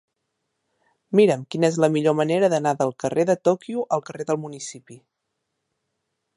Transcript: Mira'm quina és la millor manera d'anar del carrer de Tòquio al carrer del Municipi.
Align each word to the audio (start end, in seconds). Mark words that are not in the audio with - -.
Mira'm 1.19 1.43
quina 1.55 1.69
és 1.73 1.77
la 1.83 1.89
millor 1.97 2.15
manera 2.21 2.49
d'anar 2.55 2.73
del 2.81 2.95
carrer 3.05 3.27
de 3.33 3.37
Tòquio 3.49 3.87
al 3.99 4.03
carrer 4.09 4.29
del 4.31 4.43
Municipi. 4.47 5.01